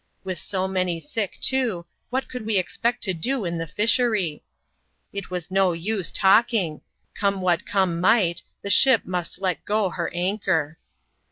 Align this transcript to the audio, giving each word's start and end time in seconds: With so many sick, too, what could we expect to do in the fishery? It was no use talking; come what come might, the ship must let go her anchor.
With 0.23 0.39
so 0.39 0.67
many 0.67 0.99
sick, 0.99 1.37
too, 1.39 1.85
what 2.09 2.27
could 2.27 2.43
we 2.43 2.57
expect 2.57 3.03
to 3.03 3.13
do 3.13 3.45
in 3.45 3.59
the 3.59 3.67
fishery? 3.67 4.43
It 5.13 5.29
was 5.29 5.51
no 5.51 5.73
use 5.73 6.11
talking; 6.11 6.81
come 7.13 7.39
what 7.39 7.67
come 7.67 8.01
might, 8.01 8.41
the 8.63 8.71
ship 8.71 9.05
must 9.05 9.39
let 9.39 9.63
go 9.63 9.89
her 9.91 10.11
anchor. 10.11 10.79